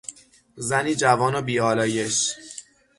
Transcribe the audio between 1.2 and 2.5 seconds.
و بیآلایش